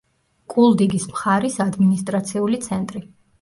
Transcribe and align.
კულდიგის 0.53 1.05
მხარის 1.11 1.59
ადმინისტრაციული 1.67 2.61
ცენტრი. 2.67 3.05